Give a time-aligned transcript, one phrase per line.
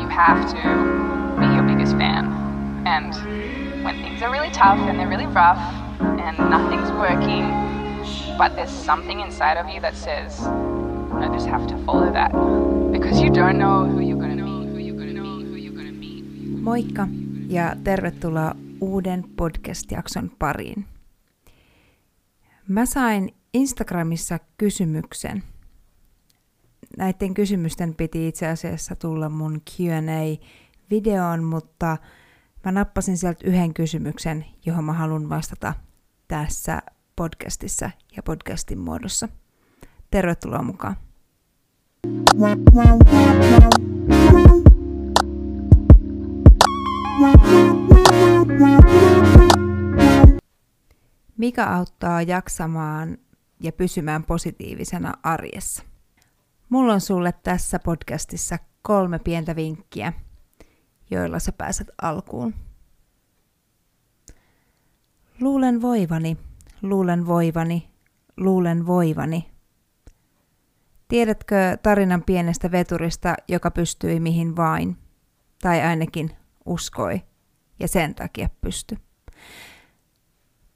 [0.00, 0.60] you have to
[1.40, 2.24] be your biggest fan.
[2.86, 3.14] And
[3.84, 5.60] when things are really tough and they're really rough
[6.00, 7.44] and nothing's working,
[8.38, 10.40] but there's something inside of you that says,
[11.12, 12.32] I just have to follow that.
[12.92, 15.92] Because you don't know who you're gonna meet, who you're gonna meet, who you're gonna.
[16.62, 17.08] Moikka
[17.48, 20.84] ja tervetuloa uuden podcast-jakson pariin.
[22.68, 25.42] Mä sain Instagramissa kysymyksen.
[27.00, 31.96] Näiden kysymysten piti itse asiassa tulla mun Q&A-videoon, mutta
[32.64, 35.74] mä nappasin sieltä yhden kysymyksen, johon mä haluan vastata
[36.28, 36.82] tässä
[37.16, 39.28] podcastissa ja podcastin muodossa.
[40.10, 40.96] Tervetuloa mukaan.
[51.36, 53.18] Mikä auttaa jaksamaan
[53.60, 55.89] ja pysymään positiivisena arjessa?
[56.70, 60.12] Mulla on sulle tässä podcastissa kolme pientä vinkkiä,
[61.10, 62.54] joilla sä pääset alkuun.
[65.40, 66.36] Luulen voivani,
[66.82, 67.90] luulen voivani,
[68.36, 69.50] luulen voivani.
[71.08, 74.96] Tiedätkö tarinan pienestä veturista, joka pystyi mihin vain,
[75.62, 76.30] tai ainakin
[76.66, 77.22] uskoi,
[77.80, 78.96] ja sen takia pysty?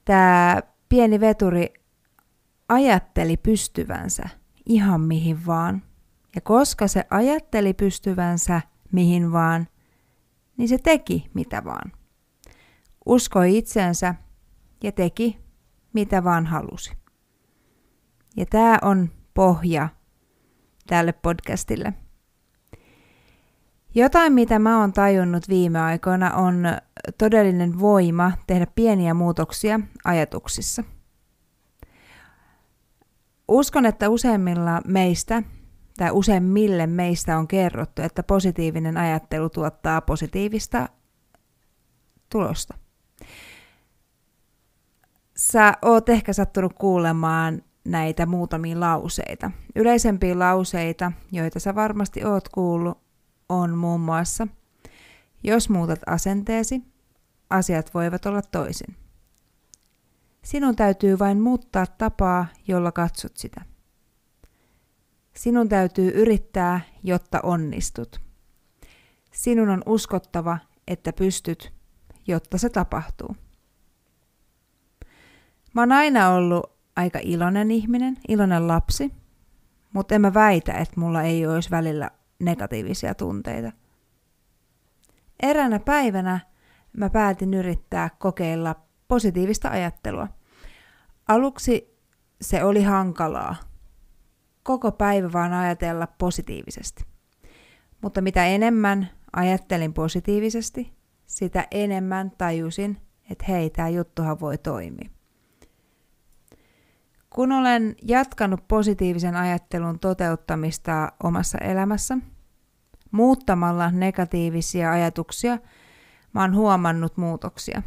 [0.05, 1.73] Tämä pieni veturi
[2.69, 4.29] ajatteli pystyvänsä
[4.65, 5.81] ihan mihin vaan.
[6.35, 9.67] Ja koska se ajatteli pystyvänsä mihin vaan,
[10.57, 11.91] niin se teki mitä vaan.
[13.05, 14.15] Uskoi itsensä
[14.83, 15.39] ja teki
[15.93, 16.93] mitä vaan halusi.
[18.37, 19.89] Ja tämä on pohja
[20.87, 21.93] tälle podcastille.
[23.95, 26.63] Jotain, mitä mä oon tajunnut viime aikoina, on
[27.17, 30.83] todellinen voima tehdä pieniä muutoksia ajatuksissa.
[33.47, 35.43] Uskon, että useimmilla meistä
[35.97, 40.89] tai useimmille meistä on kerrottu, että positiivinen ajattelu tuottaa positiivista
[42.29, 42.73] tulosta.
[45.37, 49.51] Sä oot ehkä sattunut kuulemaan näitä muutamia lauseita.
[49.75, 52.97] Yleisempiä lauseita, joita sä varmasti oot kuullut,
[53.49, 54.47] on muun muassa,
[55.43, 56.81] jos muutat asenteesi,
[57.49, 58.95] asiat voivat olla toisin.
[60.43, 63.61] Sinun täytyy vain muuttaa tapaa, jolla katsot sitä.
[65.37, 68.21] Sinun täytyy yrittää, jotta onnistut.
[69.31, 70.57] Sinun on uskottava,
[70.87, 71.73] että pystyt,
[72.27, 73.35] jotta se tapahtuu.
[75.73, 79.11] Mä oon aina ollut aika iloinen ihminen, iloinen lapsi,
[79.93, 83.71] mutta en mä väitä, että mulla ei olisi välillä negatiivisia tunteita.
[85.43, 86.39] Eräänä päivänä
[86.97, 88.75] mä päätin yrittää kokeilla
[89.07, 90.27] positiivista ajattelua.
[91.27, 91.97] Aluksi
[92.41, 93.55] se oli hankalaa.
[94.65, 97.05] Koko päivä vaan ajatella positiivisesti.
[98.01, 100.93] Mutta mitä enemmän ajattelin positiivisesti,
[101.25, 102.97] sitä enemmän tajusin,
[103.29, 105.09] että hei, tämä juttuhan voi toimia.
[107.29, 112.17] Kun olen jatkanut positiivisen ajattelun toteuttamista omassa elämässä,
[113.11, 115.57] muuttamalla negatiivisia ajatuksia,
[116.33, 117.81] mä oon huomannut muutoksia.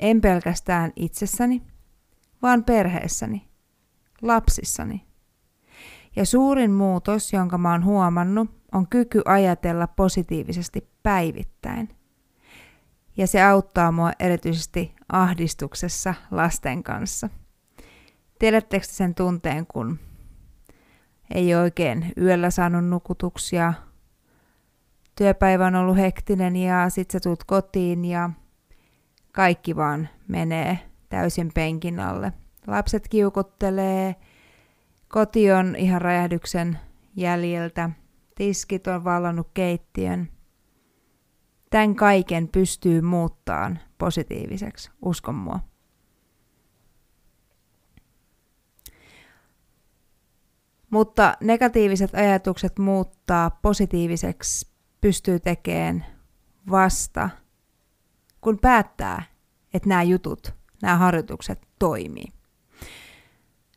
[0.00, 1.62] En pelkästään itsessäni,
[2.42, 3.48] vaan perheessäni,
[4.22, 5.05] lapsissani.
[6.16, 11.88] Ja suurin muutos, jonka mä oon huomannut, on kyky ajatella positiivisesti päivittäin.
[13.16, 17.28] Ja se auttaa mua erityisesti ahdistuksessa lasten kanssa.
[18.38, 19.98] Tiedättekö sen tunteen, kun
[21.34, 23.72] ei oikein yöllä saanut nukutuksia,
[25.16, 28.30] työpäivä on ollut hektinen ja sit sä tuut kotiin ja
[29.32, 30.78] kaikki vaan menee
[31.08, 32.32] täysin penkin alle.
[32.66, 34.16] Lapset kiukuttelee,
[35.16, 36.78] koti on ihan räjähdyksen
[37.14, 37.90] jäljiltä,
[38.34, 40.28] tiskit on vallannut keittiön.
[41.70, 45.60] Tämän kaiken pystyy muuttaan positiiviseksi, uskon mua.
[50.90, 54.68] Mutta negatiiviset ajatukset muuttaa positiiviseksi
[55.00, 56.06] pystyy tekemään
[56.70, 57.30] vasta,
[58.40, 59.22] kun päättää,
[59.74, 62.35] että nämä jutut, nämä harjoitukset toimii.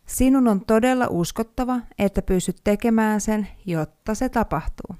[0.09, 4.95] Sinun on todella uskottava, että pystyt tekemään sen, jotta se tapahtuu.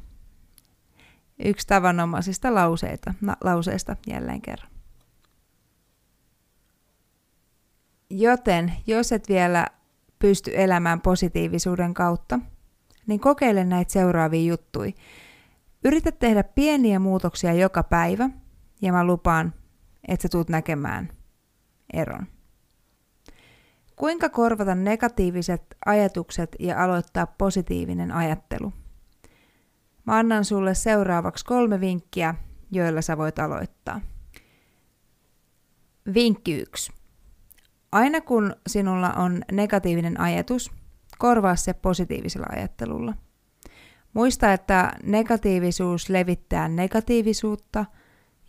[1.46, 4.72] Yksi tavanomaisista lauseita, na, lauseista jälleen kerran.
[8.10, 9.68] Joten jos et vielä
[10.20, 12.40] pysty elämään positiivisuuden kautta,
[13.08, 14.92] niin kokeile näitä seuraavia juttuja.
[15.84, 18.30] Yritä tehdä pieniä muutoksia joka päivä,
[18.82, 19.54] ja mä lupaan,
[20.08, 21.10] että sä tulet näkemään
[21.94, 22.28] eron.
[24.00, 28.74] Kuinka korvata negatiiviset ajatukset ja aloittaa positiivinen ajattelu?
[30.06, 32.36] Mä annan sulle seuraavaksi kolme vinkkiä,
[32.72, 34.02] joilla sä voit aloittaa.
[36.14, 36.92] Vinkki 1.
[37.92, 40.72] Aina kun sinulla on negatiivinen ajatus,
[41.18, 43.14] korvaa se positiivisella ajattelulla.
[44.14, 47.86] Muista, että negatiivisuus levittää negatiivisuutta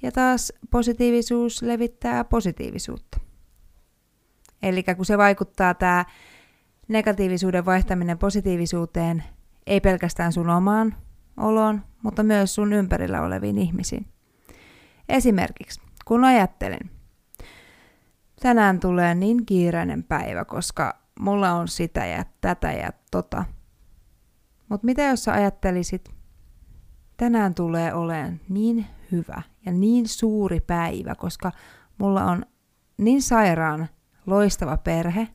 [0.03, 3.30] ja taas positiivisuus levittää positiivisuutta.
[4.63, 6.05] Eli kun se vaikuttaa tämä
[6.89, 9.25] negatiivisuuden vaihtaminen positiivisuuteen
[9.67, 10.95] ei pelkästään sun omaan
[11.37, 14.07] oloon, mutta myös sun ympärillä oleviin ihmisiin.
[15.09, 16.91] Esimerkiksi, kun ajattelen,
[18.43, 23.45] tänään tulee niin kiireinen päivä, koska mulla on sitä ja tätä ja tota.
[24.69, 26.11] Mutta mitä jos sä ajattelisit,
[27.17, 31.53] tänään tulee olemaan niin hyvä ja niin suuri päivä, koska
[31.99, 32.47] mulla on
[32.99, 33.89] niin sairaan
[34.27, 35.29] loistava perhe,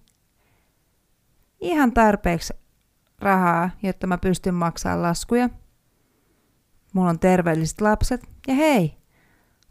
[1.61, 2.53] ihan tarpeeksi
[3.19, 5.49] rahaa, jotta mä pystyn maksamaan laskuja.
[6.93, 8.97] Mulla on terveelliset lapset ja hei,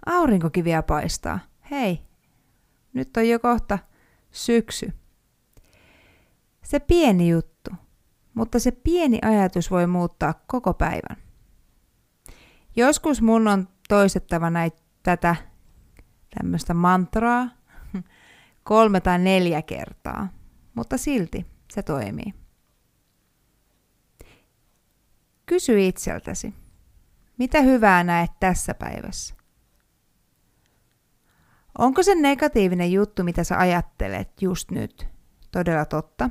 [0.06, 1.38] aurinkokin vielä paistaa.
[1.70, 2.00] Hei,
[2.92, 3.78] nyt on jo kohta
[4.30, 4.92] syksy.
[6.62, 7.70] Se pieni juttu,
[8.34, 11.16] mutta se pieni ajatus voi muuttaa koko päivän.
[12.76, 15.36] Joskus mun on toistettava näitä, tätä
[16.38, 17.48] tämmöistä mantraa
[18.64, 20.28] kolme tai neljä kertaa,
[20.74, 22.34] mutta silti se toimii.
[25.46, 26.54] Kysy itseltäsi,
[27.38, 29.34] mitä hyvää näet tässä päivässä?
[31.78, 35.06] Onko se negatiivinen juttu, mitä sä ajattelet just nyt,
[35.50, 36.30] todella totta?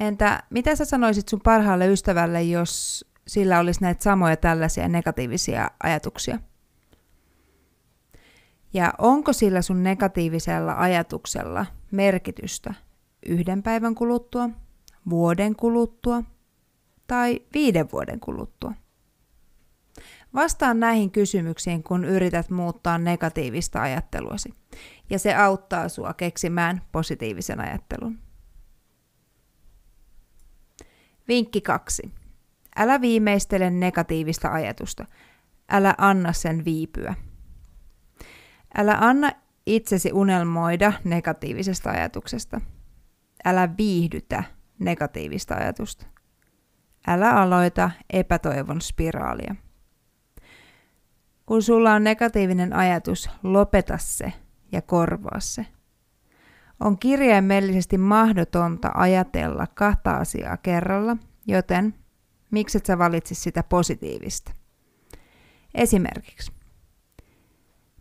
[0.00, 6.38] Entä mitä sä sanoisit sun parhaalle ystävälle, jos sillä olisi näitä samoja tällaisia negatiivisia ajatuksia?
[8.74, 12.74] Ja onko sillä sun negatiivisella ajatuksella merkitystä
[13.26, 14.50] yhden päivän kuluttua,
[15.10, 16.22] vuoden kuluttua
[17.06, 18.72] tai viiden vuoden kuluttua?
[20.34, 24.54] Vastaan näihin kysymyksiin, kun yrität muuttaa negatiivista ajatteluasi,
[25.10, 28.18] ja se auttaa sua keksimään positiivisen ajattelun.
[31.28, 32.12] Vinkki 2.
[32.76, 35.06] Älä viimeistele negatiivista ajatusta.
[35.68, 37.14] Älä anna sen viipyä.
[38.74, 39.30] Älä anna
[39.66, 42.60] itsesi unelmoida negatiivisesta ajatuksesta.
[43.44, 44.44] Älä viihdytä
[44.78, 46.06] negatiivista ajatusta.
[47.06, 49.54] Älä aloita epätoivon spiraalia.
[51.46, 54.32] Kun sulla on negatiivinen ajatus, lopeta se
[54.72, 55.66] ja korvaa se.
[56.80, 61.16] On kirjaimellisesti mahdotonta ajatella kahta asiaa kerralla,
[61.46, 61.94] joten
[62.50, 64.52] mikset sä valitsi sitä positiivista?
[65.74, 66.52] Esimerkiksi,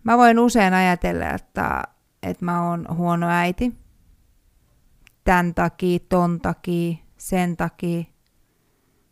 [0.03, 1.83] mä voin usein ajatella, että,
[2.23, 3.75] että mä oon huono äiti,
[5.23, 8.03] tämän takia, ton takia, sen takia.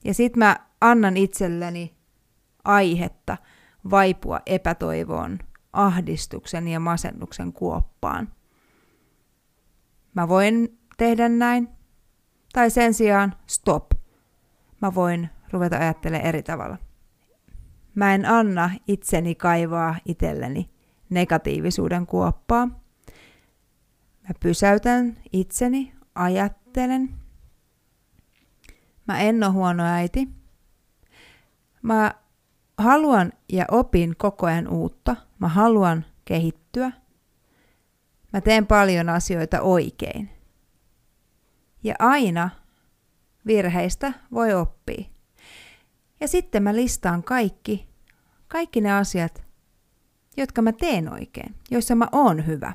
[0.04, 1.96] Ja sit mä annan itselleni
[2.64, 3.38] aihetta
[3.92, 5.40] vaipua epätoivoon,
[5.74, 8.30] ahdistuksen ja masennuksen kuoppaan–
[10.14, 11.70] Mä voin tehdä näin.
[12.54, 13.92] Tai sen sijaan stop.
[14.82, 16.78] Mä voin ruveta ajattelemaan eri tavalla.
[17.96, 20.70] Mä en anna itseni kaivaa itselleni
[21.12, 22.66] negatiivisuuden kuoppaa.
[24.22, 27.10] Mä pysäytän itseni, ajattelen.
[29.08, 30.28] Mä en ole huono äiti.
[31.82, 32.14] Mä
[32.78, 35.16] haluan ja opin koko ajan uutta.
[35.40, 36.92] Mä haluan kehittyä.
[38.34, 40.30] Mä teen paljon asioita oikein.
[41.84, 42.50] Ja aina
[43.46, 45.06] virheistä voi oppia.
[46.20, 47.88] Ja sitten mä listaan kaikki,
[48.48, 49.44] kaikki ne asiat,
[50.38, 52.74] jotka mä teen oikein, joissa mä oon hyvä.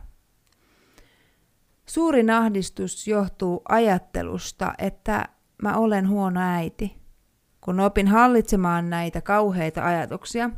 [1.86, 5.28] Suurin ahdistus johtuu ajattelusta, että
[5.62, 6.96] mä olen huono äiti.
[7.60, 10.50] Kun opin hallitsemaan näitä kauheita ajatuksia,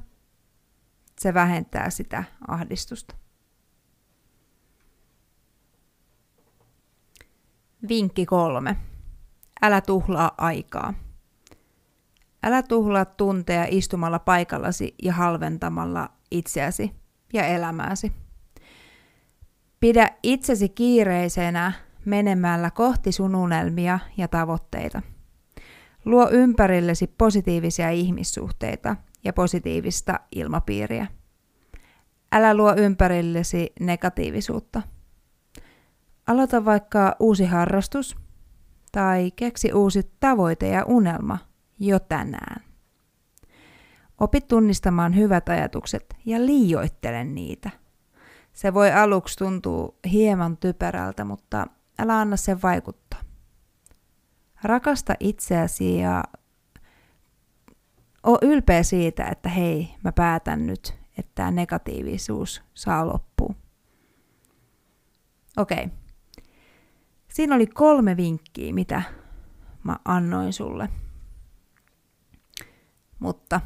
[1.18, 3.14] se vähentää sitä ahdistusta.
[7.88, 8.76] Vinkki kolme.
[9.62, 10.94] Älä tuhlaa aikaa.
[12.42, 16.92] Älä tuhlaa tunteja istumalla paikallasi ja halventamalla itseäsi
[17.32, 18.12] ja elämääsi.
[19.80, 21.72] Pidä itsesi kiireisenä
[22.04, 25.02] menemällä kohti sun unelmia ja tavoitteita.
[26.04, 31.06] Luo ympärillesi positiivisia ihmissuhteita ja positiivista ilmapiiriä.
[32.32, 34.82] Älä luo ympärillesi negatiivisuutta.
[36.26, 38.16] Aloita vaikka uusi harrastus
[38.92, 41.38] tai keksi uusi tavoite ja unelma
[41.78, 42.64] jo tänään.
[44.20, 47.70] Opi tunnistamaan hyvät ajatukset ja liioittele niitä.
[48.52, 51.66] Se voi aluksi tuntua hieman typerältä, mutta
[51.98, 53.20] älä anna sen vaikuttaa.
[54.62, 56.24] Rakasta itseäsi ja
[58.22, 63.54] oo ylpeä siitä, että hei, mä päätän nyt, että tämä negatiivisuus saa loppua.
[65.56, 65.84] Okei.
[65.84, 65.98] Okay.
[67.28, 69.02] Siinä oli kolme vinkkiä, mitä
[69.84, 70.88] mä annoin sulle.
[73.18, 73.60] Mutta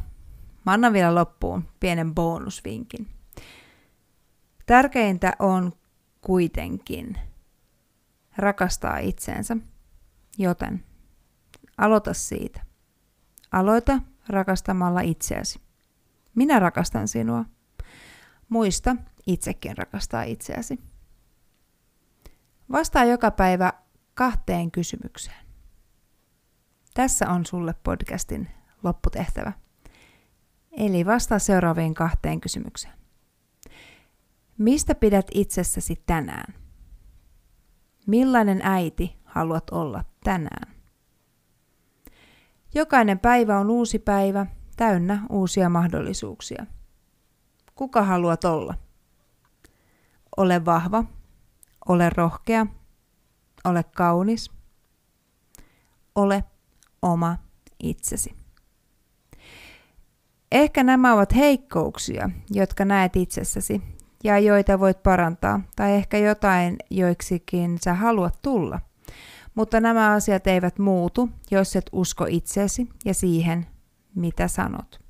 [0.66, 3.08] mä annan vielä loppuun pienen bonusvinkin.
[4.66, 5.72] Tärkeintä on
[6.20, 7.18] kuitenkin
[8.36, 9.56] rakastaa itseensä,
[10.38, 10.84] joten
[11.78, 12.60] aloita siitä.
[13.52, 15.60] Aloita rakastamalla itseäsi.
[16.34, 17.44] Minä rakastan sinua.
[18.48, 20.78] Muista itsekin rakastaa itseäsi.
[22.72, 23.72] Vastaa joka päivä
[24.14, 25.46] kahteen kysymykseen.
[26.94, 28.48] Tässä on sulle podcastin
[28.82, 29.52] lopputehtävä.
[30.72, 32.94] Eli vastaa seuraaviin kahteen kysymykseen.
[34.58, 36.54] Mistä pidät itsessäsi tänään?
[38.06, 40.74] Millainen äiti haluat olla tänään?
[42.74, 44.46] Jokainen päivä on uusi päivä,
[44.76, 46.66] täynnä uusia mahdollisuuksia.
[47.74, 48.74] Kuka haluat olla?
[50.36, 51.04] Ole vahva,
[51.88, 52.66] ole rohkea,
[53.64, 54.50] ole kaunis,
[56.14, 56.44] ole
[57.02, 57.36] oma
[57.82, 58.41] itsesi.
[60.52, 63.82] Ehkä nämä ovat heikkouksia, jotka näet itsessäsi
[64.24, 68.80] ja joita voit parantaa, tai ehkä jotain, joiksikin sä haluat tulla.
[69.54, 73.66] Mutta nämä asiat eivät muutu, jos et usko itsesi ja siihen,
[74.14, 75.00] mitä sanot.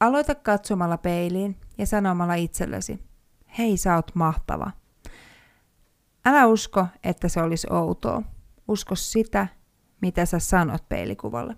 [0.00, 2.98] Aloita katsomalla peiliin ja sanomalla itsellesi,
[3.58, 4.70] hei sä oot mahtava.
[6.24, 8.22] Älä usko, että se olisi outoa.
[8.68, 9.46] Usko sitä,
[10.00, 11.56] mitä sä sanot peilikuvalle.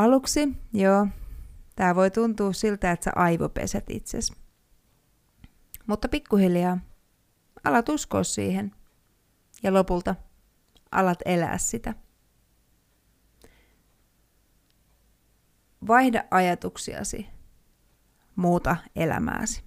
[0.00, 1.06] Aluksi, joo,
[1.76, 4.32] tämä voi tuntua siltä, että sä aivopeset itses.
[5.86, 6.78] Mutta pikkuhiljaa
[7.64, 8.72] alat uskoa siihen
[9.62, 10.14] ja lopulta
[10.92, 11.94] alat elää sitä.
[15.86, 17.26] Vaihda ajatuksiasi,
[18.36, 19.64] muuta elämääsi.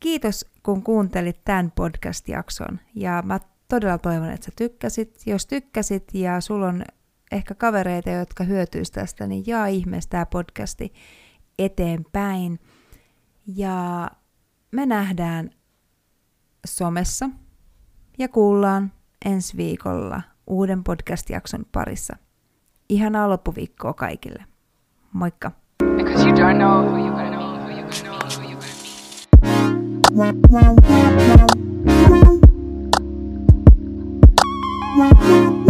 [0.00, 5.22] Kiitos, kun kuuntelit tämän podcast-jakson ja mä todella toivon, että sä tykkäsit.
[5.26, 6.84] Jos tykkäsit ja sulla on
[7.32, 10.92] ehkä kavereita, jotka hyötyis tästä, niin jaa ihmeessä tämä podcasti
[11.58, 12.58] eteenpäin.
[13.46, 14.10] Ja
[14.72, 15.50] me nähdään
[16.66, 17.30] somessa
[18.18, 18.92] ja kuullaan
[19.24, 22.16] ensi viikolla uuden podcast-jakson parissa.
[22.88, 24.44] Ihanaa loppuviikkoa kaikille.
[25.12, 25.52] Moikka!
[25.96, 28.42] Because you don't know who you're gonna be, who you're gonna be, who
[34.96, 35.61] you're gonna be.